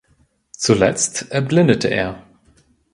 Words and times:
Zuletzt 0.57 1.29
erblindete 1.31 1.89
er. 1.89 2.23